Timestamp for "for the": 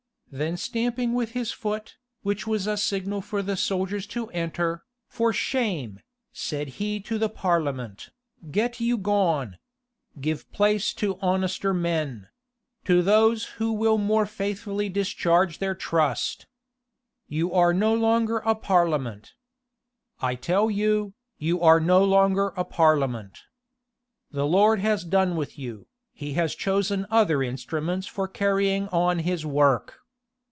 3.19-3.57